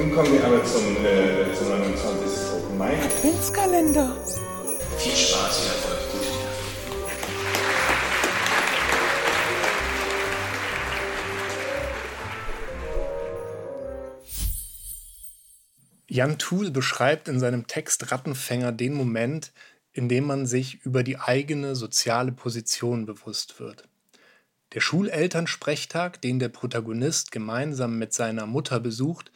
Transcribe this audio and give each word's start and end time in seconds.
Nun 0.00 0.14
kommen 0.14 0.32
wir 0.32 0.42
aber 0.42 0.64
zum, 0.64 1.04
äh, 1.04 1.52
zum 1.54 1.68
29. 1.68 2.52
Open 2.54 2.78
Mai. 2.78 2.96
Adventskalender. 3.02 4.16
Viel 4.96 5.12
Spaß 5.12 5.60
und 5.60 5.66
Erfolg. 5.66 5.98
Gute. 6.10 6.26
Jan 16.08 16.38
Thuel 16.38 16.70
beschreibt 16.70 17.28
in 17.28 17.38
seinem 17.38 17.66
Text 17.66 18.10
Rattenfänger 18.10 18.72
den 18.72 18.94
Moment, 18.94 19.52
in 19.92 20.08
dem 20.08 20.24
man 20.24 20.46
sich 20.46 20.82
über 20.82 21.02
die 21.02 21.18
eigene 21.18 21.76
soziale 21.76 22.32
Position 22.32 23.04
bewusst 23.04 23.60
wird. 23.60 23.86
Der 24.72 24.80
Schulelternsprechtag, 24.80 26.22
den 26.22 26.38
der 26.38 26.48
Protagonist 26.48 27.32
gemeinsam 27.32 27.98
mit 27.98 28.14
seiner 28.14 28.46
Mutter 28.46 28.80
besucht, 28.80 29.30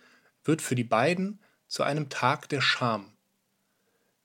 wird 0.44 0.62
für 0.62 0.74
die 0.74 0.84
beiden 0.84 1.40
zu 1.66 1.82
einem 1.82 2.08
Tag 2.08 2.48
der 2.48 2.60
Scham. 2.60 3.12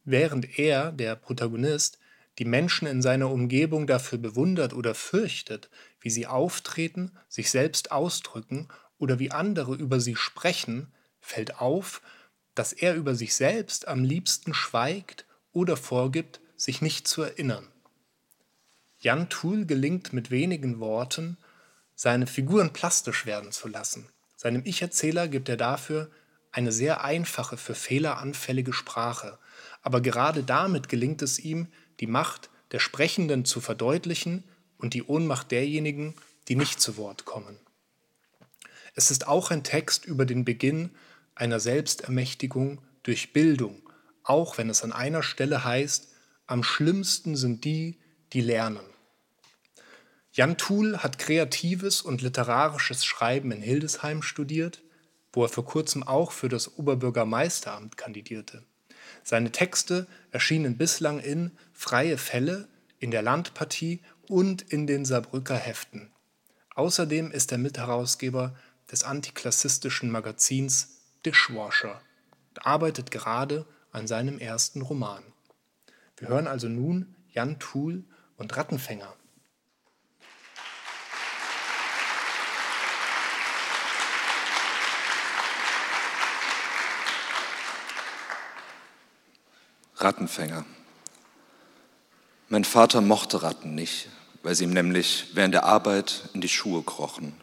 Während 0.04 0.60
er, 0.60 0.92
der 0.92 1.16
Protagonist, 1.16 2.00
die 2.38 2.46
Menschen 2.46 2.88
in 2.88 3.02
seiner 3.02 3.30
Umgebung 3.30 3.88
dafür 3.88 4.18
bewundert 4.18 4.74
oder 4.74 4.96
fürchtet, 4.96 5.70
wie 6.00 6.10
sie 6.10 6.28
auftreten, 6.28 7.12
sich 7.28 7.50
selbst 7.52 7.92
ausdrücken 7.92 8.70
oder 8.98 9.20
wie 9.20 9.32
andere 9.32 9.76
über 9.76 10.00
sie 10.00 10.16
sprechen, 10.16 10.94
fällt 11.20 11.60
auf, 11.60 12.02
dass 12.56 12.74
er 12.74 12.96
über 12.96 13.16
sich 13.16 13.36
selbst 13.36 13.88
am 13.88 14.04
liebsten 14.04 14.54
schweigt 14.54 15.26
oder 15.52 15.78
vorgibt, 15.78 16.40
sich 16.56 16.82
nicht 16.82 17.08
zu 17.08 17.22
erinnern. 17.22 17.68
Jan 19.00 19.30
Thuel 19.30 19.66
gelingt 19.66 20.12
mit 20.12 20.30
wenigen 20.30 20.80
Worten, 20.80 21.38
seine 21.96 22.28
Figuren 22.28 22.74
plastisch 22.74 23.26
werden 23.26 23.52
zu 23.52 23.68
lassen. 23.68 24.08
Seinem 24.42 24.62
Ich-Erzähler 24.64 25.28
gibt 25.28 25.50
er 25.50 25.58
dafür 25.58 26.10
eine 26.54 26.72
sehr 26.72 27.04
einfache, 27.04 27.58
für 27.58 27.76
Fehler 27.76 28.20
anfällige 28.20 28.72
Sprache, 28.72 29.38
aber 29.82 30.00
gerade 30.00 30.44
damit 30.44 30.88
gelingt 30.88 31.22
es 31.22 31.40
ihm, 31.40 31.68
die 32.00 32.08
Macht 32.08 32.50
der 32.72 32.80
Sprechenden 32.80 33.44
zu 33.44 33.60
verdeutlichen 33.60 34.46
und 34.78 34.94
die 34.94 35.04
Ohnmacht 35.04 35.52
derjenigen, 35.52 36.16
die 36.48 36.56
nicht 36.56 36.80
zu 36.80 36.96
Wort 36.96 37.26
kommen. 37.26 37.60
Es 38.96 39.12
ist 39.12 39.28
auch 39.28 39.52
ein 39.52 39.66
Text 39.66 40.06
über 40.06 40.26
den 40.26 40.46
Beginn 40.46 40.92
einer 41.36 41.60
Selbstermächtigung 41.60 42.82
durch 43.04 43.34
Bildung, 43.34 43.90
auch 44.24 44.58
wenn 44.58 44.70
es 44.70 44.84
an 44.84 44.94
einer 44.94 45.22
Stelle 45.22 45.66
heißt, 45.66 46.14
am 46.48 46.64
schlimmsten 46.64 47.36
sind 47.36 47.66
die, 47.66 48.00
die 48.32 48.40
lernen. 48.40 48.89
Jan 50.32 50.58
Thuel 50.58 51.00
hat 51.00 51.18
kreatives 51.18 52.02
und 52.02 52.22
literarisches 52.22 53.04
Schreiben 53.04 53.52
in 53.52 53.62
Hildesheim 53.62 54.22
studiert, 54.22 54.84
wo 55.34 55.44
er 55.44 55.50
vor 55.50 55.66
kurzem 55.66 56.04
auch 56.04 56.32
für 56.32 56.50
das 56.50 56.78
Oberbürgermeisteramt 56.78 57.98
kandidierte. 57.98 58.64
Seine 59.24 59.52
Texte 59.52 60.08
erschienen 60.32 60.78
bislang 60.78 61.20
in 61.20 61.52
Freie 61.74 62.18
Fälle, 62.18 62.68
in 63.00 63.12
der 63.12 63.22
Landpartie 63.22 64.02
und 64.28 64.62
in 64.62 64.88
den 64.88 65.06
Saarbrücker 65.06 65.56
Heften. 65.56 66.12
Außerdem 66.76 67.32
ist 67.32 67.52
er 67.52 67.58
Mitherausgeber 67.58 68.56
des 68.92 69.04
antiklassistischen 69.04 70.10
Magazins 70.12 71.00
Dishwasher 71.26 72.02
und 72.50 72.66
arbeitet 72.66 73.12
gerade 73.12 73.66
an 73.92 74.08
seinem 74.08 74.40
ersten 74.40 74.82
Roman. 74.82 75.24
Wir 76.18 76.30
hören 76.30 76.48
also 76.48 76.70
nun 76.70 77.16
Jan 77.32 77.60
Thuel 77.60 78.04
und 78.38 78.56
Rattenfänger. 78.56 79.14
Rattenfänger. 90.02 90.66
Mein 92.48 92.64
Vater 92.64 93.02
mochte 93.02 93.44
Ratten 93.44 93.76
nicht, 93.76 94.10
weil 94.44 94.56
sie 94.56 94.64
ihm 94.64 94.74
nämlich 94.74 95.28
während 95.34 95.54
der 95.54 95.66
Arbeit 95.66 96.30
in 96.34 96.42
die 96.42 96.50
Schuhe 96.50 96.84
krochen. 96.84 97.34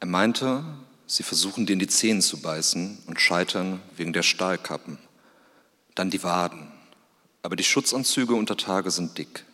Er 0.00 0.06
meinte, 0.06 0.64
Sie 1.12 1.22
versuchen 1.22 1.66
dir 1.66 1.74
in 1.74 1.78
die 1.78 1.88
Zehen 1.88 2.22
zu 2.22 2.40
beißen 2.40 3.02
und 3.06 3.20
scheitern 3.20 3.82
wegen 3.98 4.14
der 4.14 4.22
Stahlkappen. 4.22 4.96
Dann 5.94 6.08
die 6.08 6.22
Waden. 6.22 6.72
Aber 7.42 7.54
die 7.54 7.64
Schutzanzüge 7.64 8.34
unter 8.34 8.56
Tage 8.56 8.90
sind 8.90 9.18
dick. 9.18 9.44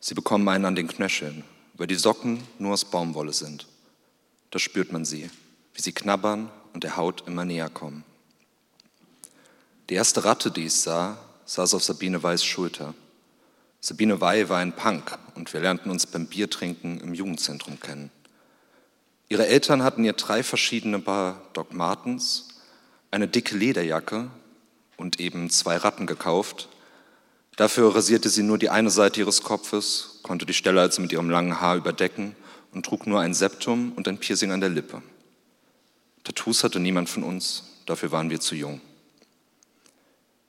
Sie 0.00 0.14
bekommen 0.14 0.48
einen 0.48 0.64
an 0.64 0.74
den 0.74 0.88
Knöcheln, 0.88 1.44
weil 1.74 1.86
die 1.86 1.94
Socken 1.94 2.42
nur 2.58 2.72
aus 2.72 2.84
Baumwolle 2.84 3.32
sind. 3.32 3.68
Da 4.50 4.58
spürt 4.58 4.90
man 4.90 5.04
sie, 5.04 5.30
wie 5.74 5.80
sie 5.80 5.92
knabbern 5.92 6.50
und 6.72 6.82
der 6.82 6.96
Haut 6.96 7.22
immer 7.28 7.44
näher 7.44 7.70
kommen. 7.70 8.02
Die 9.88 9.94
erste 9.94 10.24
Ratte, 10.24 10.50
die 10.50 10.66
ich 10.66 10.74
sah, 10.74 11.16
saß 11.46 11.72
auf 11.74 11.82
Sabine 11.82 12.22
Weiß 12.22 12.44
Schulter. 12.44 12.94
Sabine 13.80 14.20
Wey 14.20 14.48
war 14.50 14.58
ein 14.58 14.74
Punk 14.74 15.18
und 15.34 15.52
wir 15.52 15.60
lernten 15.60 15.90
uns 15.90 16.04
beim 16.04 16.26
Biertrinken 16.26 17.00
im 17.00 17.14
Jugendzentrum 17.14 17.80
kennen. 17.80 18.10
Ihre 19.30 19.46
Eltern 19.46 19.82
hatten 19.82 20.04
ihr 20.04 20.12
drei 20.12 20.42
verschiedene 20.42 20.98
Paar 20.98 21.40
Doc 21.54 21.72
Martens, 21.72 22.48
eine 23.10 23.28
dicke 23.28 23.56
Lederjacke 23.56 24.30
und 24.98 25.20
eben 25.20 25.48
zwei 25.48 25.76
Ratten 25.76 26.06
gekauft. 26.06 26.68
Dafür 27.56 27.94
rasierte 27.94 28.28
sie 28.28 28.42
nur 28.42 28.58
die 28.58 28.68
eine 28.68 28.90
Seite 28.90 29.20
ihres 29.20 29.42
Kopfes, 29.42 30.20
konnte 30.22 30.44
die 30.44 30.54
Stelle 30.54 30.82
also 30.82 31.00
mit 31.00 31.12
ihrem 31.12 31.30
langen 31.30 31.60
Haar 31.60 31.76
überdecken 31.76 32.36
und 32.72 32.84
trug 32.84 33.06
nur 33.06 33.20
ein 33.20 33.32
Septum 33.32 33.92
und 33.96 34.06
ein 34.06 34.18
Piercing 34.18 34.52
an 34.52 34.60
der 34.60 34.70
Lippe. 34.70 35.02
Tattoos 36.24 36.62
hatte 36.62 36.78
niemand 36.78 37.08
von 37.08 37.22
uns, 37.22 37.64
dafür 37.86 38.12
waren 38.12 38.28
wir 38.28 38.40
zu 38.40 38.54
jung. 38.54 38.82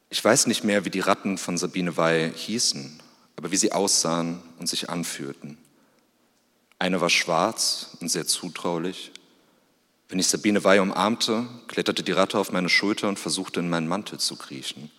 Ich 0.10 0.24
weiß 0.24 0.48
nicht 0.48 0.64
mehr, 0.64 0.86
wie 0.86 0.90
die 0.90 1.02
Ratten 1.02 1.38
von 1.38 1.58
Sabine 1.58 1.96
Wey 1.96 2.34
hießen, 2.34 3.00
aber 3.36 3.52
wie 3.52 3.58
sie 3.58 3.72
aussahen 3.72 4.42
und 4.58 4.68
sich 4.68 4.90
anfühlten. 4.90 5.58
Eine 6.80 7.00
war 7.00 7.10
schwarz 7.10 7.98
und 8.00 8.10
sehr 8.10 8.26
zutraulich. 8.26 9.12
Wenn 10.08 10.18
ich 10.18 10.28
Sabine 10.28 10.64
Wey 10.64 10.80
umarmte, 10.80 11.48
kletterte 11.68 12.02
die 12.02 12.12
Ratte 12.12 12.40
auf 12.40 12.52
meine 12.52 12.70
Schulter 12.70 13.08
und 13.08 13.20
versuchte 13.20 13.60
in 13.60 13.70
meinen 13.70 13.88
Mantel 13.88 14.20
zu 14.20 14.36
kriechen. 14.36 14.90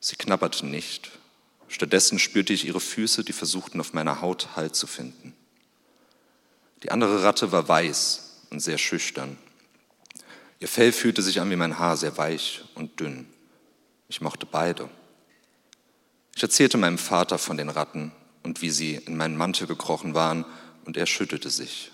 Sie 0.00 0.16
knabberte 0.16 0.64
nicht. 0.64 1.10
Stattdessen 1.68 2.18
spürte 2.18 2.54
ich 2.54 2.66
ihre 2.66 2.80
Füße, 2.80 3.24
die 3.24 3.32
versuchten 3.32 3.80
auf 3.80 3.92
meiner 3.92 4.22
Haut 4.22 4.56
Halt 4.56 4.76
zu 4.76 4.86
finden. 4.86 5.34
Die 6.82 6.90
andere 6.90 7.22
Ratte 7.22 7.52
war 7.52 7.68
weiß 7.68 8.46
und 8.50 8.60
sehr 8.60 8.78
schüchtern. 8.78 9.36
Ihr 10.60 10.68
Fell 10.68 10.92
fühlte 10.92 11.20
sich 11.20 11.40
an 11.40 11.50
wie 11.50 11.56
mein 11.56 11.78
Haar, 11.78 11.98
sehr 11.98 12.16
weich 12.16 12.64
und 12.74 12.98
dünn. 13.00 13.26
Ich 14.08 14.20
mochte 14.20 14.46
beide. 14.46 14.88
Ich 16.34 16.42
erzählte 16.42 16.78
meinem 16.78 16.98
Vater 16.98 17.38
von 17.38 17.56
den 17.56 17.70
Ratten 17.70 18.12
und 18.42 18.62
wie 18.62 18.70
sie 18.70 18.94
in 18.94 19.16
meinen 19.16 19.36
Mantel 19.36 19.66
gekrochen 19.66 20.14
waren 20.14 20.44
und 20.84 20.96
er 20.96 21.06
schüttelte 21.06 21.50
sich. 21.50 21.90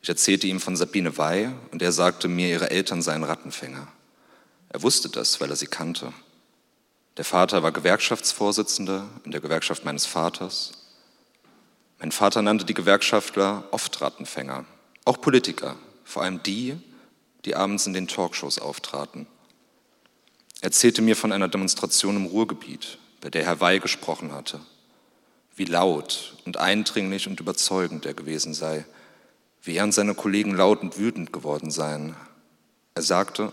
Ich 0.00 0.08
erzählte 0.08 0.46
ihm 0.46 0.60
von 0.60 0.76
Sabine 0.76 1.18
Wey 1.18 1.50
und 1.72 1.82
er 1.82 1.92
sagte 1.92 2.28
mir, 2.28 2.48
ihre 2.48 2.70
Eltern 2.70 3.02
seien 3.02 3.24
Rattenfänger. 3.24 3.88
Er 4.68 4.82
wusste 4.82 5.08
das, 5.08 5.40
weil 5.40 5.50
er 5.50 5.56
sie 5.56 5.66
kannte. 5.66 6.12
Der 7.16 7.24
Vater 7.24 7.62
war 7.62 7.72
Gewerkschaftsvorsitzender 7.72 9.08
in 9.24 9.30
der 9.30 9.40
Gewerkschaft 9.40 9.84
meines 9.84 10.06
Vaters. 10.06 10.72
Mein 11.98 12.12
Vater 12.12 12.42
nannte 12.42 12.64
die 12.64 12.74
Gewerkschaftler 12.74 13.64
oft 13.70 14.00
Rattenfänger, 14.00 14.66
auch 15.04 15.20
Politiker, 15.20 15.76
vor 16.04 16.22
allem 16.22 16.42
die, 16.42 16.78
die 17.44 17.56
abends 17.56 17.86
in 17.86 17.94
den 17.94 18.06
Talkshows 18.06 18.58
auftraten. 18.58 19.26
Er 20.60 20.66
erzählte 20.66 21.02
mir 21.02 21.16
von 21.16 21.32
einer 21.32 21.48
Demonstration 21.48 22.16
im 22.16 22.26
Ruhrgebiet, 22.26 22.98
bei 23.20 23.30
der 23.30 23.44
Herr 23.44 23.60
Wey 23.60 23.80
gesprochen 23.80 24.32
hatte 24.32 24.60
wie 25.56 25.64
laut 25.64 26.36
und 26.44 26.58
eindringlich 26.58 27.26
und 27.26 27.40
überzeugend 27.40 28.04
er 28.06 28.14
gewesen 28.14 28.54
sei, 28.54 28.84
wie 29.62 29.76
er 29.76 29.84
und 29.84 29.92
seine 29.92 30.14
Kollegen 30.14 30.54
laut 30.54 30.82
und 30.82 30.98
wütend 30.98 31.32
geworden 31.32 31.70
seien. 31.70 32.14
Er 32.94 33.02
sagte, 33.02 33.52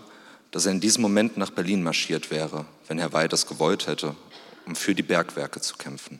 dass 0.51 0.65
er 0.65 0.73
in 0.73 0.81
diesem 0.81 1.01
Moment 1.01 1.37
nach 1.37 1.49
Berlin 1.49 1.81
marschiert 1.81 2.29
wäre, 2.29 2.65
wenn 2.87 2.99
Herr 2.99 3.13
Wey 3.13 3.27
das 3.27 3.47
gewollt 3.47 3.87
hätte, 3.87 4.15
um 4.65 4.75
für 4.75 4.93
die 4.93 5.01
Bergwerke 5.01 5.61
zu 5.61 5.77
kämpfen. 5.77 6.19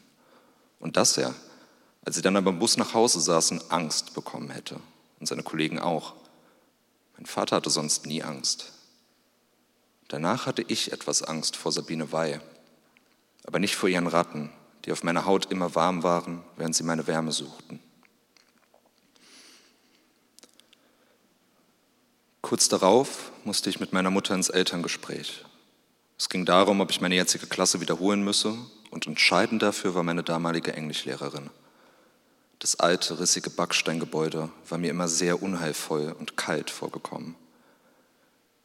Und 0.80 0.98
dass 0.98 1.18
er, 1.18 1.36
als 2.06 2.16
sie 2.16 2.22
dann 2.22 2.38
aber 2.38 2.50
im 2.50 2.60
Bus 2.60 2.78
nach 2.78 2.94
Hause 2.94 3.20
saßen, 3.20 3.62
Angst 3.70 4.14
bekommen 4.16 4.50
hätte. 4.50 4.80
Und 5.20 5.28
seine 5.28 5.44
Kollegen 5.44 5.80
auch. 5.80 6.14
Mein 7.18 7.26
Vater 7.26 7.58
hatte 7.58 7.70
sonst 7.70 8.06
nie 8.06 8.24
Angst. 8.24 8.74
Danach 10.14 10.46
hatte 10.46 10.64
ich 10.68 10.92
etwas 10.92 11.24
Angst 11.24 11.56
vor 11.56 11.72
Sabine 11.72 12.12
Wey, 12.12 12.40
aber 13.48 13.58
nicht 13.58 13.76
vor 13.76 13.90
ihren 13.90 14.06
Ratten, 14.06 14.52
die 14.86 14.92
auf 14.92 15.02
meiner 15.02 15.26
Haut 15.26 15.50
immer 15.50 15.74
warm 15.74 16.04
waren, 16.04 16.44
während 16.56 16.76
sie 16.76 16.84
meine 16.84 17.08
Wärme 17.08 17.32
suchten. 17.32 17.80
Kurz 22.44 22.70
darauf 22.70 23.32
musste 23.44 23.72
ich 23.72 23.80
mit 23.80 23.92
meiner 23.92 24.12
Mutter 24.12 24.36
ins 24.36 24.50
Elterngespräch. 24.50 25.44
Es 26.20 26.30
ging 26.30 26.46
darum, 26.46 26.80
ob 26.80 26.92
ich 26.92 27.02
meine 27.02 27.16
jetzige 27.16 27.48
Klasse 27.48 27.82
wiederholen 27.82 28.24
müsse 28.24 28.56
und 28.92 29.08
entscheidend 29.08 29.64
dafür 29.64 29.96
war 29.96 30.04
meine 30.04 30.22
damalige 30.22 30.74
Englischlehrerin. 30.74 31.50
Das 32.60 32.80
alte, 32.80 33.20
rissige 33.20 33.50
Backsteingebäude 33.50 34.52
war 34.70 34.78
mir 34.78 34.92
immer 34.92 35.08
sehr 35.08 35.42
unheilvoll 35.42 36.16
und 36.20 36.38
kalt 36.38 36.70
vorgekommen. 36.70 37.36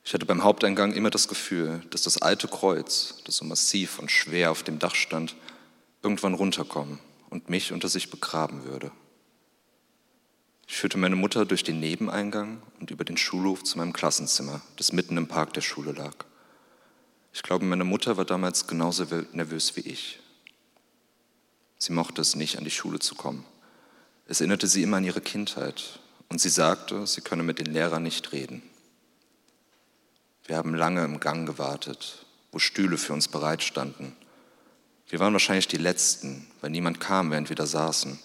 Ich 0.08 0.14
hatte 0.14 0.24
beim 0.24 0.42
Haupteingang 0.42 0.94
immer 0.94 1.10
das 1.10 1.28
Gefühl, 1.28 1.82
dass 1.90 2.00
das 2.00 2.22
alte 2.22 2.48
Kreuz, 2.48 3.16
das 3.26 3.36
so 3.36 3.44
massiv 3.44 3.98
und 3.98 4.10
schwer 4.10 4.50
auf 4.50 4.62
dem 4.62 4.78
Dach 4.78 4.94
stand, 4.94 5.36
irgendwann 6.02 6.32
runterkommen 6.32 6.98
und 7.28 7.50
mich 7.50 7.72
unter 7.74 7.90
sich 7.90 8.08
begraben 8.08 8.64
würde. 8.64 8.90
Ich 10.66 10.78
führte 10.78 10.96
meine 10.96 11.14
Mutter 11.14 11.44
durch 11.44 11.62
den 11.62 11.78
Nebeneingang 11.78 12.62
und 12.80 12.90
über 12.90 13.04
den 13.04 13.18
Schulhof 13.18 13.64
zu 13.64 13.76
meinem 13.76 13.92
Klassenzimmer, 13.92 14.62
das 14.76 14.92
mitten 14.92 15.18
im 15.18 15.28
Park 15.28 15.52
der 15.52 15.60
Schule 15.60 15.92
lag. 15.92 16.14
Ich 17.34 17.42
glaube, 17.42 17.66
meine 17.66 17.84
Mutter 17.84 18.16
war 18.16 18.24
damals 18.24 18.66
genauso 18.66 19.04
nervös 19.34 19.76
wie 19.76 19.82
ich. 19.82 20.20
Sie 21.76 21.92
mochte 21.92 22.22
es 22.22 22.34
nicht, 22.34 22.56
an 22.56 22.64
die 22.64 22.70
Schule 22.70 22.98
zu 22.98 23.14
kommen. 23.14 23.44
Es 24.24 24.40
erinnerte 24.40 24.68
sie 24.68 24.82
immer 24.82 24.96
an 24.96 25.04
ihre 25.04 25.20
Kindheit 25.20 26.00
und 26.30 26.40
sie 26.40 26.48
sagte, 26.48 27.06
sie 27.06 27.20
könne 27.20 27.42
mit 27.42 27.58
den 27.58 27.74
Lehrern 27.74 28.04
nicht 28.04 28.32
reden. 28.32 28.62
Wir 30.48 30.56
haben 30.56 30.74
lange 30.74 31.04
im 31.04 31.20
Gang 31.20 31.46
gewartet, 31.46 32.24
wo 32.52 32.58
Stühle 32.58 32.96
für 32.96 33.12
uns 33.12 33.28
bereitstanden. 33.28 34.16
Wir 35.06 35.20
waren 35.20 35.34
wahrscheinlich 35.34 35.68
die 35.68 35.76
Letzten, 35.76 36.50
weil 36.62 36.70
niemand 36.70 37.00
kam, 37.00 37.30
während 37.30 37.50
wir 37.50 37.56
da 37.56 37.66
saßen. 37.66 38.18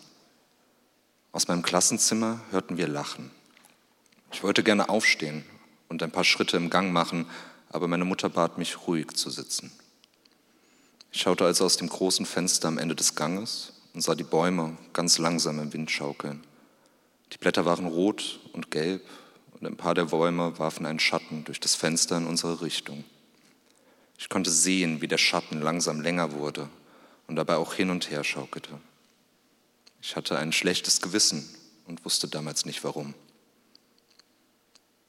Aus 1.33 1.49
meinem 1.49 1.63
Klassenzimmer 1.63 2.39
hörten 2.51 2.77
wir 2.77 2.87
Lachen. 2.87 3.29
Ich 4.31 4.41
wollte 4.41 4.63
gerne 4.63 4.87
aufstehen 4.87 5.43
und 5.89 6.01
ein 6.01 6.11
paar 6.11 6.23
Schritte 6.23 6.55
im 6.55 6.69
Gang 6.69 6.93
machen, 6.93 7.25
aber 7.69 7.89
meine 7.89 8.05
Mutter 8.05 8.29
bat 8.29 8.57
mich, 8.57 8.87
ruhig 8.87 9.11
zu 9.17 9.29
sitzen. 9.29 9.73
Ich 11.11 11.21
schaute 11.21 11.43
also 11.43 11.65
aus 11.65 11.75
dem 11.75 11.89
großen 11.89 12.25
Fenster 12.25 12.69
am 12.69 12.77
Ende 12.77 12.95
des 12.95 13.15
Ganges 13.15 13.73
und 13.93 13.99
sah 13.99 14.15
die 14.15 14.23
Bäume 14.23 14.77
ganz 14.93 15.17
langsam 15.17 15.59
im 15.59 15.73
Wind 15.73 15.91
schaukeln. 15.91 16.41
Die 17.33 17.37
Blätter 17.37 17.65
waren 17.65 17.85
rot 17.85 18.39
und 18.53 18.71
gelb 18.71 19.01
und 19.59 19.65
ein 19.65 19.77
paar 19.77 19.93
der 19.93 20.05
Bäume 20.05 20.57
warfen 20.59 20.85
einen 20.85 20.99
Schatten 20.99 21.43
durch 21.45 21.59
das 21.59 21.75
Fenster 21.75 22.17
in 22.17 22.27
unsere 22.27 22.61
Richtung. 22.61 23.03
Ich 24.17 24.29
konnte 24.29 24.51
sehen, 24.51 25.01
wie 25.01 25.07
der 25.07 25.17
Schatten 25.17 25.61
langsam 25.61 26.01
länger 26.01 26.33
wurde 26.33 26.69
und 27.27 27.35
dabei 27.35 27.55
auch 27.55 27.73
hin 27.73 27.89
und 27.89 28.09
her 28.09 28.23
schaukelte. 28.23 28.79
Ich 30.01 30.15
hatte 30.15 30.37
ein 30.37 30.51
schlechtes 30.51 31.01
Gewissen 31.01 31.47
und 31.87 32.03
wusste 32.05 32.27
damals 32.27 32.65
nicht 32.65 32.83
warum. 32.83 33.13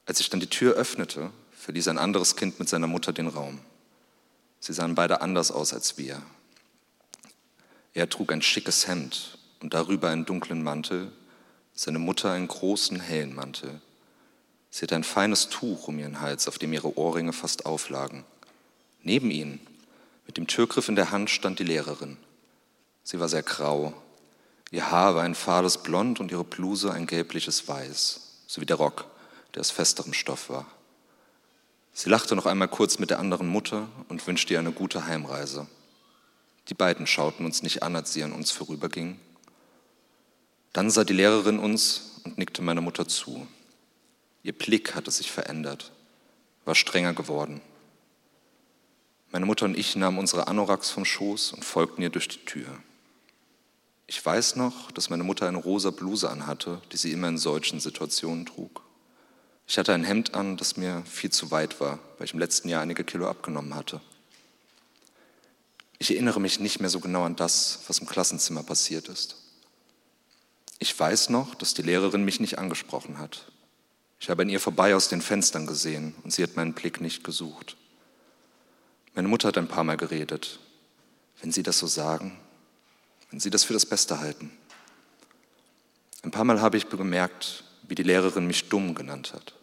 Als 0.05 0.19
ich 0.19 0.29
dann 0.29 0.39
die 0.39 0.49
Tür 0.49 0.73
öffnete, 0.73 1.31
verließ 1.51 1.87
ein 1.87 1.97
anderes 1.97 2.35
Kind 2.35 2.59
mit 2.59 2.69
seiner 2.69 2.87
Mutter 2.87 3.11
den 3.11 3.27
Raum. 3.27 3.59
Sie 4.59 4.73
sahen 4.73 4.95
beide 4.95 5.21
anders 5.21 5.51
aus 5.51 5.73
als 5.73 5.97
wir. 5.97 6.21
Er 7.93 8.09
trug 8.09 8.31
ein 8.31 8.41
schickes 8.41 8.87
Hemd 8.87 9.37
und 9.61 9.73
darüber 9.73 10.09
einen 10.09 10.25
dunklen 10.25 10.63
Mantel, 10.63 11.11
seine 11.73 11.99
Mutter 11.99 12.31
einen 12.31 12.47
großen 12.47 12.99
hellen 12.99 13.33
Mantel. 13.33 13.81
Sie 14.75 14.81
hatte 14.81 14.95
ein 14.95 15.05
feines 15.05 15.47
Tuch 15.47 15.87
um 15.87 15.99
ihren 15.99 16.19
Hals, 16.19 16.49
auf 16.49 16.57
dem 16.57 16.73
ihre 16.73 16.97
Ohrringe 16.97 17.31
fast 17.31 17.65
auflagen. 17.65 18.25
Neben 19.03 19.31
ihnen, 19.31 19.65
mit 20.27 20.35
dem 20.35 20.47
Türgriff 20.47 20.89
in 20.89 20.97
der 20.97 21.11
Hand, 21.11 21.29
stand 21.29 21.59
die 21.59 21.63
Lehrerin. 21.63 22.17
Sie 23.05 23.21
war 23.21 23.29
sehr 23.29 23.41
grau 23.41 23.93
Ihr 24.71 24.91
Haar 24.91 25.15
war 25.15 25.23
ein 25.23 25.33
fahles 25.33 25.77
Blond 25.77 26.19
und 26.19 26.29
ihre 26.29 26.43
Bluse 26.43 26.91
ein 26.91 27.07
gelbliches 27.07 27.69
Weiß, 27.69 28.41
sowie 28.45 28.65
der 28.65 28.75
Rock, 28.75 29.05
der 29.53 29.61
aus 29.61 29.71
festerem 29.71 30.11
Stoff 30.11 30.49
war. 30.49 30.65
Sie 31.93 32.09
lachte 32.09 32.35
noch 32.35 32.45
einmal 32.45 32.67
kurz 32.67 32.99
mit 32.99 33.09
der 33.11 33.19
anderen 33.19 33.47
Mutter 33.47 33.87
und 34.09 34.27
wünschte 34.27 34.51
ihr 34.51 34.59
eine 34.59 34.73
gute 34.73 35.05
Heimreise. 35.05 35.67
Die 36.67 36.73
beiden 36.73 37.07
schauten 37.07 37.45
uns 37.45 37.63
nicht 37.63 37.81
an, 37.81 37.95
als 37.95 38.11
sie 38.11 38.23
an 38.23 38.33
uns 38.33 38.51
vorübergingen. 38.51 39.17
Dann 40.73 40.91
sah 40.91 41.05
die 41.05 41.13
Lehrerin 41.13 41.59
uns 41.59 42.19
und 42.25 42.37
nickte 42.37 42.61
meiner 42.61 42.81
Mutter 42.81 43.07
zu. 43.07 43.47
Ihr 44.45 44.53
Blick 44.53 44.93
hatte 44.93 45.09
sich 45.09 45.31
verändert, 45.31 45.91
war 46.65 46.75
strenger 46.75 47.13
geworden. 47.13 47.61
Meine 49.31 49.47
Mutter 49.47 49.65
und 49.65 49.75
ich 49.75 49.95
nahmen 49.95 50.19
unsere 50.19 50.47
Anoraks 50.47 50.91
vom 50.91 51.03
Schoß 51.03 51.53
und 51.53 51.65
folgten 51.65 52.03
ihr 52.03 52.11
durch 52.11 52.27
die 52.27 52.45
Tür. 52.45 52.67
Ich 54.05 54.23
weiß 54.23 54.55
noch, 54.57 54.91
dass 54.91 55.09
meine 55.09 55.23
Mutter 55.23 55.47
eine 55.47 55.57
rosa 55.57 55.89
Bluse 55.89 56.29
anhatte, 56.29 56.79
die 56.91 56.97
sie 56.97 57.11
immer 57.11 57.27
in 57.27 57.39
solchen 57.39 57.79
Situationen 57.79 58.45
trug. 58.45 58.83
Ich 59.65 59.79
hatte 59.79 59.95
ein 59.95 60.03
Hemd 60.03 60.35
an, 60.35 60.57
das 60.57 60.77
mir 60.77 61.01
viel 61.07 61.31
zu 61.31 61.49
weit 61.49 61.79
war, 61.79 61.97
weil 62.19 62.25
ich 62.25 62.33
im 62.33 62.39
letzten 62.39 62.69
Jahr 62.69 62.83
einige 62.83 63.03
Kilo 63.03 63.27
abgenommen 63.27 63.73
hatte. 63.73 63.99
Ich 65.97 66.11
erinnere 66.11 66.39
mich 66.39 66.59
nicht 66.59 66.79
mehr 66.79 66.91
so 66.91 66.99
genau 66.99 67.23
an 67.23 67.35
das, 67.35 67.79
was 67.87 67.97
im 67.97 68.05
Klassenzimmer 68.05 68.61
passiert 68.61 69.07
ist. 69.07 69.37
Ich 70.77 70.97
weiß 70.99 71.29
noch, 71.29 71.55
dass 71.55 71.73
die 71.73 71.81
Lehrerin 71.81 72.23
mich 72.23 72.39
nicht 72.39 72.59
angesprochen 72.59 73.17
hat. 73.17 73.51
Ich 74.19 74.29
habe 74.29 74.43
an 74.43 74.49
ihr 74.49 74.59
vorbei 74.59 74.95
aus 74.95 75.09
den 75.09 75.21
Fenstern 75.21 75.67
gesehen 75.67 76.15
und 76.23 76.31
sie 76.31 76.43
hat 76.43 76.55
meinen 76.55 76.73
Blick 76.73 77.01
nicht 77.01 77.23
gesucht. 77.23 77.75
Meine 79.13 79.27
Mutter 79.27 79.47
hat 79.47 79.57
ein 79.57 79.67
paar 79.67 79.83
Mal 79.83 79.97
geredet. 79.97 80.59
Wenn 81.41 81.51
Sie 81.51 81.63
das 81.63 81.79
so 81.79 81.87
sagen, 81.87 82.37
wenn 83.29 83.39
Sie 83.39 83.49
das 83.49 83.63
für 83.63 83.73
das 83.73 83.85
Beste 83.85 84.19
halten. 84.19 84.51
Ein 86.23 86.31
paar 86.31 86.43
Mal 86.43 86.61
habe 86.61 86.77
ich 86.77 86.87
bemerkt, 86.87 87.63
wie 87.83 87.95
die 87.95 88.03
Lehrerin 88.03 88.47
mich 88.47 88.69
dumm 88.69 88.95
genannt 88.95 89.33
hat. 89.33 89.53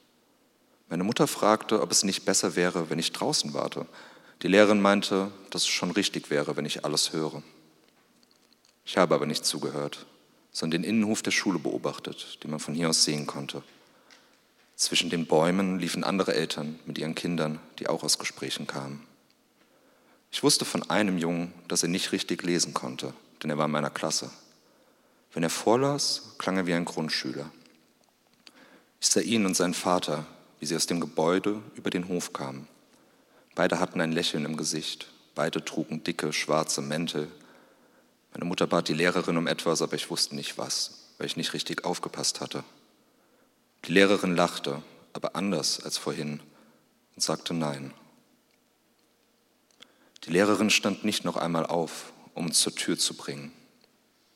Meine 0.88 1.04
Mutter 1.04 1.26
fragte, 1.26 1.80
ob 1.80 1.90
es 1.90 2.04
nicht 2.04 2.24
besser 2.24 2.54
wäre, 2.54 2.90
wenn 2.90 2.98
ich 2.98 3.12
draußen 3.12 3.54
warte. 3.54 3.86
Die 4.42 4.48
Lehrerin 4.48 4.80
meinte, 4.80 5.30
dass 5.50 5.62
es 5.62 5.68
schon 5.68 5.90
richtig 5.90 6.30
wäre, 6.30 6.56
wenn 6.56 6.66
ich 6.66 6.84
alles 6.84 7.12
höre. 7.12 7.42
Ich 8.84 8.96
habe 8.96 9.14
aber 9.14 9.26
nicht 9.26 9.44
zugehört, 9.44 10.06
sondern 10.50 10.82
den 10.82 10.88
Innenhof 10.88 11.22
der 11.22 11.30
Schule 11.30 11.58
beobachtet, 11.58 12.42
den 12.42 12.50
man 12.50 12.60
von 12.60 12.74
hier 12.74 12.88
aus 12.88 13.04
sehen 13.04 13.26
konnte. 13.26 13.62
Zwischen 14.82 15.10
den 15.10 15.26
Bäumen 15.26 15.78
liefen 15.78 16.02
andere 16.02 16.34
Eltern 16.34 16.78
mit 16.86 16.98
ihren 16.98 17.14
Kindern, 17.14 17.60
die 17.78 17.88
auch 17.88 18.02
aus 18.02 18.18
Gesprächen 18.18 18.66
kamen. 18.66 19.06
Ich 20.30 20.42
wusste 20.42 20.64
von 20.64 20.90
einem 20.90 21.18
Jungen, 21.18 21.52
dass 21.68 21.82
er 21.82 21.88
nicht 21.88 22.12
richtig 22.12 22.42
lesen 22.42 22.74
konnte 22.74 23.12
denn 23.42 23.50
er 23.50 23.58
war 23.58 23.66
in 23.66 23.72
meiner 23.72 23.90
Klasse. 23.90 24.30
Wenn 25.32 25.42
er 25.42 25.50
vorlas, 25.50 26.34
klang 26.38 26.56
er 26.56 26.66
wie 26.66 26.74
ein 26.74 26.84
Grundschüler. 26.84 27.50
Ich 29.00 29.08
sah 29.08 29.20
ihn 29.20 29.46
und 29.46 29.56
seinen 29.56 29.74
Vater, 29.74 30.26
wie 30.60 30.66
sie 30.66 30.76
aus 30.76 30.86
dem 30.86 31.00
Gebäude 31.00 31.60
über 31.74 31.90
den 31.90 32.08
Hof 32.08 32.32
kamen. 32.32 32.68
Beide 33.54 33.80
hatten 33.80 34.00
ein 34.00 34.12
Lächeln 34.12 34.44
im 34.44 34.56
Gesicht, 34.56 35.08
beide 35.34 35.64
trugen 35.64 36.04
dicke, 36.04 36.32
schwarze 36.32 36.82
Mäntel. 36.82 37.28
Meine 38.32 38.44
Mutter 38.44 38.66
bat 38.66 38.88
die 38.88 38.94
Lehrerin 38.94 39.36
um 39.36 39.46
etwas, 39.46 39.82
aber 39.82 39.94
ich 39.94 40.10
wusste 40.10 40.34
nicht 40.34 40.56
was, 40.56 41.08
weil 41.18 41.26
ich 41.26 41.36
nicht 41.36 41.52
richtig 41.52 41.84
aufgepasst 41.84 42.40
hatte. 42.40 42.64
Die 43.84 43.92
Lehrerin 43.92 44.36
lachte, 44.36 44.82
aber 45.12 45.36
anders 45.36 45.80
als 45.80 45.98
vorhin, 45.98 46.40
und 47.14 47.22
sagte 47.22 47.54
Nein. 47.54 47.92
Die 50.24 50.30
Lehrerin 50.30 50.70
stand 50.70 51.04
nicht 51.04 51.24
noch 51.24 51.36
einmal 51.36 51.66
auf 51.66 52.12
um 52.34 52.46
uns 52.46 52.60
zur 52.60 52.74
Tür 52.74 52.98
zu 52.98 53.14
bringen. 53.14 53.52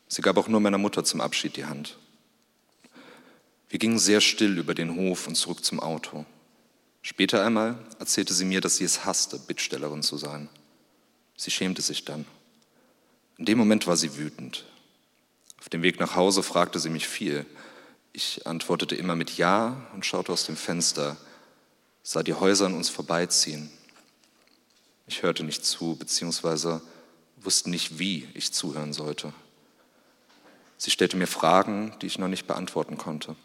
Sie 0.09 0.23
gab 0.23 0.37
auch 0.37 0.49
nur 0.49 0.61
meiner 0.61 0.79
Mutter 0.79 1.05
zum 1.05 1.21
Abschied 1.21 1.57
die 1.57 1.65
Hand. 1.65 1.99
Wir 3.69 3.79
gingen 3.79 3.99
sehr 3.99 4.21
still 4.21 4.59
über 4.59 4.75
den 4.75 4.95
Hof 4.95 5.27
und 5.27 5.35
zurück 5.35 5.65
zum 5.65 5.81
Auto. 5.81 6.25
Später 7.03 7.45
einmal 7.45 7.79
erzählte 7.99 8.35
sie 8.35 8.45
mir, 8.45 8.61
dass 8.61 8.77
sie 8.77 8.85
es 8.85 9.05
hasste, 9.05 9.39
Bittstellerin 9.39 10.03
zu 10.03 10.17
sein. 10.17 10.49
Sie 11.37 11.51
schämte 11.51 11.83
sich 11.83 12.05
dann. 12.05 12.25
In 13.39 13.45
dem 13.45 13.59
Moment 13.59 13.87
war 13.87 13.97
sie 13.97 14.17
wütend. 14.17 14.65
Auf 15.59 15.69
dem 15.69 15.83
Weg 15.83 16.01
nach 16.01 16.15
Hause 16.15 16.43
fragte 16.43 16.79
sie 16.79 16.91
mich 16.91 17.09
viel. 17.09 17.45
Ich 18.17 18.47
antwortete 18.47 18.95
immer 18.95 19.15
mit 19.15 19.37
Ja 19.37 19.77
und 19.93 20.07
schaute 20.07 20.33
aus 20.33 20.47
dem 20.47 20.57
Fenster, 20.57 21.19
sah 22.03 22.23
die 22.23 22.33
Häuser 22.33 22.65
an 22.65 22.73
uns 22.73 22.89
vorbeiziehen. 22.89 23.71
Ich 25.07 25.23
hörte 25.23 25.45
nicht 25.45 25.67
zu, 25.67 25.97
beziehungsweise 25.97 26.81
wusste 27.37 27.69
nicht, 27.69 27.99
wie 27.99 28.27
ich 28.33 28.55
zuhören 28.55 28.95
sollte. 28.95 29.35
Sie 30.79 30.91
stellte 30.91 31.19
mir 31.19 31.27
Fragen, 31.27 31.93
die 32.01 32.07
ich 32.07 32.19
noch 32.19 32.29
nicht 32.29 32.47
beantworten 32.47 32.97
konnte. 32.97 33.37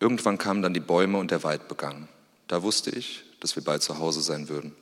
Irgendwann 0.00 0.36
kamen 0.36 0.60
dann 0.60 0.74
die 0.74 0.80
Bäume 0.80 1.18
und 1.18 1.30
der 1.30 1.44
Wald 1.44 1.68
begann. 1.68 2.08
Da 2.48 2.64
wusste 2.64 2.90
ich, 2.90 3.22
dass 3.38 3.54
wir 3.54 3.62
bald 3.62 3.84
zu 3.84 3.98
Hause 3.98 4.20
sein 4.20 4.48
würden. 4.48 4.74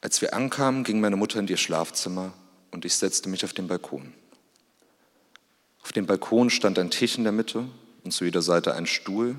Als 0.00 0.20
wir 0.20 0.32
ankamen, 0.32 0.84
ging 0.84 1.00
meine 1.00 1.16
Mutter 1.16 1.40
in 1.40 1.48
ihr 1.48 1.56
Schlafzimmer 1.56 2.32
und 2.70 2.84
ich 2.84 2.94
setzte 2.94 3.28
mich 3.28 3.44
auf 3.44 3.52
den 3.52 3.66
Balkon. 3.66 4.14
Auf 5.84 5.92
dem 5.92 6.06
Balkon 6.06 6.48
stand 6.48 6.78
ein 6.78 6.90
Tisch 6.90 7.18
in 7.18 7.24
der 7.24 7.32
Mitte 7.32 7.66
und 8.04 8.10
zu 8.10 8.24
jeder 8.24 8.40
Seite 8.40 8.74
ein 8.74 8.86
Stuhl, 8.86 9.36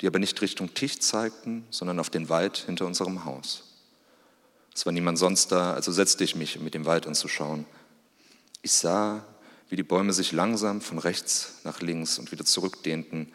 die 0.00 0.08
aber 0.08 0.18
nicht 0.18 0.42
Richtung 0.42 0.74
Tisch 0.74 0.98
zeigten, 0.98 1.64
sondern 1.70 2.00
auf 2.00 2.10
den 2.10 2.28
Wald 2.28 2.58
hinter 2.58 2.84
unserem 2.84 3.24
Haus. 3.24 3.62
Es 4.74 4.84
war 4.84 4.92
niemand 4.92 5.18
sonst 5.18 5.52
da, 5.52 5.72
also 5.72 5.92
setzte 5.92 6.24
ich 6.24 6.34
mich, 6.34 6.58
um 6.58 6.64
mit 6.64 6.74
dem 6.74 6.84
Wald 6.84 7.06
anzuschauen. 7.06 7.64
Ich 8.60 8.72
sah, 8.72 9.24
wie 9.68 9.76
die 9.76 9.84
Bäume 9.84 10.12
sich 10.12 10.32
langsam 10.32 10.80
von 10.80 10.98
rechts 10.98 11.60
nach 11.62 11.80
links 11.80 12.18
und 12.18 12.32
wieder 12.32 12.44
zurückdehnten. 12.44 13.32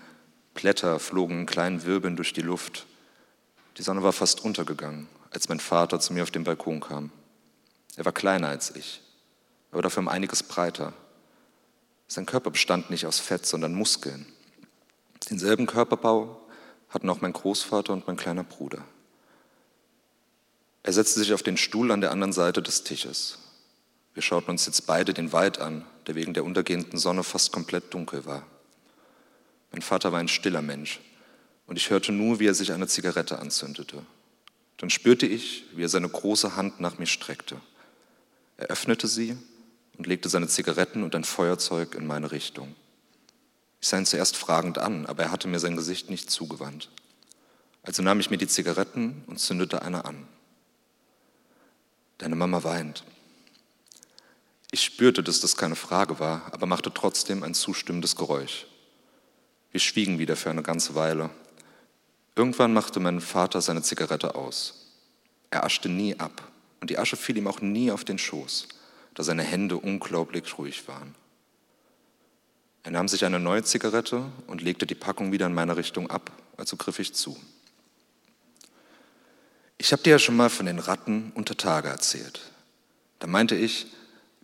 Blätter 0.54 1.00
flogen 1.00 1.40
in 1.40 1.46
kleinen 1.46 1.86
Wirbeln 1.86 2.18
durch 2.18 2.34
die 2.34 2.42
Luft. 2.42 2.88
Die 3.78 3.84
Sonne 3.84 4.04
war 4.04 4.12
fast 4.12 4.44
untergegangen, 4.44 5.08
als 5.32 5.48
mein 5.48 5.62
Vater 5.62 6.02
zu 6.02 6.12
mir 6.12 6.24
auf 6.24 6.32
den 6.32 6.44
Balkon 6.44 6.82
kam. 6.82 7.10
Er 7.96 8.04
war 8.04 8.12
kleiner 8.12 8.50
als 8.50 8.76
ich, 8.76 9.02
aber 9.72 9.82
dafür 9.82 10.02
um 10.02 10.10
einiges 10.10 10.44
breiter. 10.44 10.92
Sein 12.10 12.26
Körper 12.26 12.50
bestand 12.50 12.90
nicht 12.90 13.06
aus 13.06 13.20
Fett, 13.20 13.46
sondern 13.46 13.76
Muskeln. 13.76 14.26
Denselben 15.30 15.68
Körperbau 15.68 16.42
hatten 16.90 17.08
auch 17.08 17.22
mein 17.22 17.34
Großvater 17.34 17.94
und 17.94 18.08
mein 18.08 18.18
kleiner 18.18 18.44
Bruder. 18.44 18.84
Er 20.82 20.92
setzte 20.92 21.20
sich 21.20 21.34
auf 21.34 21.44
den 21.44 21.56
Stuhl 21.56 21.92
an 21.92 22.02
der 22.02 22.10
anderen 22.10 22.34
Seite 22.34 22.64
des 22.64 22.84
Tisches. 22.84 23.38
Wir 24.16 24.24
schauten 24.24 24.50
uns 24.50 24.66
jetzt 24.66 24.88
beide 24.88 25.14
den 25.14 25.34
Wald 25.34 25.60
an, 25.60 25.86
der 26.08 26.16
wegen 26.16 26.34
der 26.34 26.46
untergehenden 26.46 26.98
Sonne 26.98 27.24
fast 27.24 27.52
komplett 27.52 27.94
dunkel 27.94 28.26
war. 28.26 28.44
Mein 29.72 29.84
Vater 29.84 30.12
war 30.12 30.20
ein 30.20 30.28
stiller 30.28 30.64
Mensch 30.64 31.00
und 31.68 31.78
ich 31.78 31.92
hörte 31.92 32.12
nur, 32.12 32.40
wie 32.40 32.48
er 32.48 32.56
sich 32.56 32.72
eine 32.72 32.88
Zigarette 32.88 33.38
anzündete. 33.38 34.04
Dann 34.78 34.90
spürte 34.90 35.28
ich, 35.28 35.66
wie 35.76 35.84
er 35.84 35.90
seine 35.90 36.10
große 36.10 36.56
Hand 36.56 36.80
nach 36.80 36.98
mir 36.98 37.06
streckte. 37.06 37.62
Er 38.58 38.68
öffnete 38.68 39.08
sie 39.08 39.38
und 40.00 40.08
legte 40.08 40.30
seine 40.30 40.48
Zigaretten 40.48 41.04
und 41.04 41.14
ein 41.14 41.26
Feuerzeug 41.26 41.94
in 41.94 42.08
meine 42.08 42.32
Richtung. 42.32 42.74
Ich 43.82 43.90
sah 43.90 43.98
ihn 43.98 44.06
zuerst 44.06 44.38
fragend 44.38 44.78
an, 44.78 45.06
aber 45.06 45.24
er 45.24 45.32
hatte 45.32 45.50
mir 45.50 45.60
sein 45.60 45.76
Gesicht 45.76 46.10
nicht 46.10 46.32
zugewandt. 46.32 46.90
Also 47.84 48.02
nahm 48.02 48.22
ich 48.22 48.30
mir 48.30 48.38
die 48.38 48.48
Zigaretten 48.48 49.24
und 49.28 49.40
zündete 49.40 49.82
eine 49.82 50.06
an. 50.06 50.26
Deine 52.18 52.38
Mama 52.38 52.64
weint. 52.64 53.04
Ich 54.72 54.84
spürte, 54.84 55.22
dass 55.22 55.42
das 55.42 55.58
keine 55.58 55.76
Frage 55.76 56.20
war, 56.20 56.44
aber 56.54 56.66
machte 56.66 56.94
trotzdem 56.94 57.44
ein 57.44 57.54
zustimmendes 57.54 58.16
Geräusch. 58.16 58.68
Wir 59.72 59.82
schwiegen 59.82 60.18
wieder 60.18 60.38
für 60.38 60.50
eine 60.50 60.64
ganze 60.64 60.96
Weile. 60.96 61.30
Irgendwann 62.36 62.74
machte 62.74 63.02
mein 63.02 63.20
Vater 63.20 63.62
seine 63.62 63.82
Zigarette 63.82 64.36
aus. 64.36 64.94
Er 65.50 65.66
aschte 65.66 65.90
nie 65.90 66.18
ab 66.18 66.50
und 66.80 66.90
die 66.90 66.98
Asche 66.98 67.18
fiel 67.18 67.38
ihm 67.38 67.48
auch 67.48 67.60
nie 67.60 67.92
auf 67.92 68.06
den 68.06 68.18
Schoß, 68.18 68.70
da 69.20 69.24
seine 69.26 69.44
Hände 69.44 69.76
unglaublich 69.76 70.58
ruhig 70.58 70.88
waren. 70.88 71.14
Er 72.84 72.92
nahm 72.92 73.10
sich 73.10 73.26
eine 73.26 73.38
neue 73.38 73.66
Zigarette 73.66 74.24
und 74.48 74.62
legte 74.62 74.88
die 74.88 74.96
Packung 74.96 75.34
wieder 75.34 75.46
in 75.46 75.54
meine 75.54 75.76
Richtung 75.76 76.10
ab, 76.10 76.32
also 76.56 76.78
griff 76.78 77.00
ich 77.00 77.14
zu. 77.14 77.38
Ich 79.78 79.92
habe 79.92 80.02
dir 80.04 80.12
ja 80.12 80.20
schon 80.20 80.38
mal 80.38 80.50
von 80.50 80.68
den 80.68 80.80
Ratten 80.80 81.34
unter 81.36 81.58
Tage 81.58 81.90
erzählt. 81.90 82.40
Da 83.20 83.28
meinte 83.28 83.56
ich, 83.56 83.88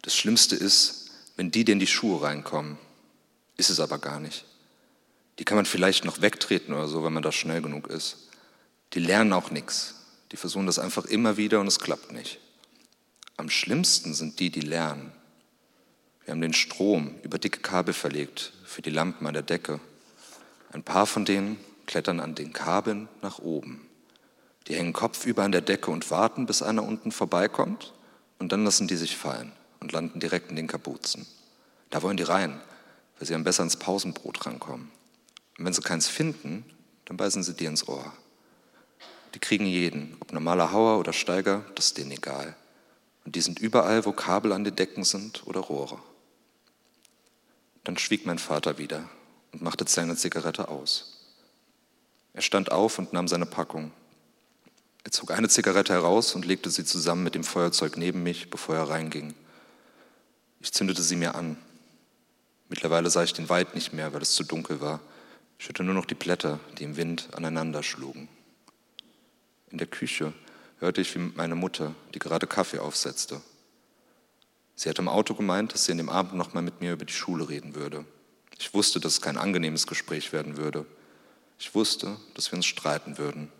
das 0.01 0.13
Schlimmste 0.13 0.57
ist, 0.57 1.09
wenn 1.37 1.51
die 1.51 1.63
dir 1.63 1.71
in 1.71 1.79
die 1.79 1.87
Schuhe 1.87 2.23
reinkommen. 2.23 2.77
Ist 3.55 3.69
es 3.69 3.79
aber 3.79 3.97
gar 3.97 4.19
nicht. 4.19 4.43
Die 5.39 5.45
kann 5.45 5.55
man 5.55 5.65
vielleicht 5.65 6.03
noch 6.03 6.19
wegtreten 6.19 6.73
oder 6.73 6.89
so, 6.89 7.01
wenn 7.05 7.13
man 7.13 7.23
da 7.23 7.31
schnell 7.31 7.61
genug 7.61 7.87
ist. 7.87 8.27
Die 8.91 8.99
lernen 8.99 9.31
auch 9.31 9.51
nichts. 9.51 9.95
Die 10.33 10.37
versuchen 10.37 10.65
das 10.65 10.79
einfach 10.79 11.05
immer 11.05 11.37
wieder 11.37 11.61
und 11.61 11.67
es 11.67 11.79
klappt 11.79 12.11
nicht. 12.11 12.41
Am 13.37 13.49
schlimmsten 13.49 14.13
sind 14.13 14.39
die, 14.39 14.49
die 14.49 14.61
lernen. 14.61 15.11
Wir 16.23 16.31
haben 16.31 16.41
den 16.41 16.53
Strom 16.53 17.15
über 17.21 17.37
dicke 17.37 17.59
Kabel 17.59 17.93
verlegt 17.93 18.53
für 18.65 18.81
die 18.81 18.89
Lampen 18.89 19.27
an 19.27 19.33
der 19.33 19.43
Decke. 19.43 19.79
Ein 20.71 20.83
paar 20.83 21.05
von 21.05 21.25
denen 21.25 21.57
klettern 21.85 22.19
an 22.19 22.33
den 22.33 22.53
Kabeln 22.53 23.07
nach 23.21 23.39
oben. 23.39 23.87
Die 24.67 24.75
hängen 24.75 24.93
kopfüber 24.93 25.43
an 25.43 25.51
der 25.51 25.61
Decke 25.61 25.91
und 25.91 26.09
warten, 26.09 26.45
bis 26.45 26.61
einer 26.61 26.83
unten 26.83 27.11
vorbeikommt 27.11 27.93
und 28.39 28.51
dann 28.51 28.63
lassen 28.63 28.87
die 28.87 28.95
sich 28.95 29.15
fallen 29.15 29.51
und 29.79 29.91
landen 29.91 30.19
direkt 30.19 30.49
in 30.49 30.55
den 30.55 30.67
Kapuzen. 30.67 31.27
Da 31.91 32.01
wollen 32.01 32.17
die 32.17 32.23
rein, 32.23 32.59
weil 33.19 33.27
sie 33.27 33.35
am 33.35 33.43
besser 33.43 33.63
ins 33.63 33.77
Pausenbrot 33.77 34.45
rankommen. 34.45 34.91
Und 35.57 35.65
wenn 35.65 35.73
sie 35.73 35.81
keins 35.81 36.07
finden, 36.07 36.65
dann 37.05 37.17
beißen 37.17 37.43
sie 37.43 37.53
dir 37.53 37.69
ins 37.69 37.87
Ohr. 37.87 38.11
Die 39.35 39.39
kriegen 39.39 39.65
jeden, 39.65 40.17
ob 40.21 40.33
normaler 40.33 40.71
Hauer 40.71 40.97
oder 40.97 41.13
Steiger, 41.13 41.63
das 41.75 41.87
ist 41.87 41.97
denen 41.97 42.11
egal. 42.11 42.55
Und 43.25 43.35
die 43.35 43.41
sind 43.41 43.59
überall, 43.59 44.05
wo 44.05 44.11
Kabel 44.11 44.53
an 44.53 44.63
den 44.63 44.75
Decken 44.75 45.03
sind 45.03 45.45
oder 45.47 45.59
Rohre. 45.59 45.99
Dann 47.83 47.97
schwieg 47.97 48.25
mein 48.25 48.39
Vater 48.39 48.77
wieder 48.77 49.09
und 49.51 49.61
machte 49.61 49.85
seine 49.87 50.15
Zigarette 50.15 50.69
aus. 50.69 51.15
Er 52.33 52.41
stand 52.41 52.71
auf 52.71 52.99
und 52.99 53.13
nahm 53.13 53.27
seine 53.27 53.45
Packung. 53.45 53.91
Er 55.03 55.11
zog 55.11 55.31
eine 55.31 55.49
Zigarette 55.49 55.93
heraus 55.93 56.35
und 56.35 56.45
legte 56.45 56.69
sie 56.69 56.83
zusammen 56.83 57.23
mit 57.23 57.35
dem 57.35 57.43
Feuerzeug 57.43 57.97
neben 57.97 58.23
mich, 58.23 58.49
bevor 58.49 58.75
er 58.75 58.89
reinging. 58.89 59.33
Ich 60.59 60.73
zündete 60.73 61.03
sie 61.03 61.15
mir 61.15 61.35
an. 61.35 61.57
Mittlerweile 62.69 63.09
sah 63.09 63.23
ich 63.23 63.33
den 63.33 63.49
Wald 63.49 63.75
nicht 63.75 63.93
mehr, 63.93 64.13
weil 64.13 64.21
es 64.21 64.33
zu 64.33 64.43
dunkel 64.43 64.81
war. 64.81 64.99
Ich 65.59 65.67
hörte 65.67 65.83
nur 65.83 65.93
noch 65.93 66.05
die 66.05 66.15
Blätter, 66.15 66.59
die 66.77 66.83
im 66.83 66.97
Wind 66.97 67.29
aneinander 67.33 67.83
schlugen. 67.83 68.27
In 69.69 69.77
der 69.77 69.87
Küche 69.87 70.33
hörte 70.79 71.01
ich, 71.01 71.13
wie 71.15 71.19
meine 71.19 71.55
Mutter, 71.55 71.95
die 72.13 72.19
gerade 72.19 72.47
Kaffee 72.47 72.79
aufsetzte, 72.79 73.41
Sie 74.75 74.89
hat 74.89 74.99
im 74.99 75.07
Auto 75.07 75.33
gemeint, 75.33 75.73
dass 75.73 75.85
sie 75.85 75.93
an 75.93 75.97
dem 75.97 76.09
Abend 76.09 76.35
nochmal 76.35 76.63
mit 76.63 76.81
mir 76.81 76.93
über 76.93 77.05
die 77.05 77.13
Schule 77.13 77.47
reden 77.47 77.75
würde. 77.75 78.05
Ich 78.59 78.73
wusste, 78.73 78.99
dass 78.99 79.13
es 79.13 79.21
kein 79.21 79.37
angenehmes 79.37 79.87
Gespräch 79.87 80.33
werden 80.33 80.57
würde. 80.57 80.85
Ich 81.57 81.73
wusste, 81.73 82.17
dass 82.33 82.51
wir 82.51 82.57
uns 82.57 82.65
streiten 82.65 83.17
würden. 83.17 83.51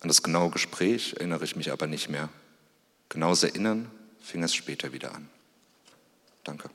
An 0.00 0.08
das 0.08 0.22
genaue 0.22 0.50
Gespräch 0.50 1.14
erinnere 1.14 1.44
ich 1.44 1.56
mich 1.56 1.72
aber 1.72 1.86
nicht 1.86 2.08
mehr. 2.08 2.28
Genaues 3.08 3.42
Erinnern 3.42 3.90
fing 4.20 4.42
es 4.42 4.54
später 4.54 4.92
wieder 4.92 5.14
an. 5.14 5.28
Danke. 6.44 6.70